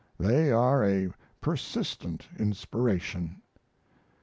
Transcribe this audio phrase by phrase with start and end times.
[0.19, 3.35] They are a persistent inspiration.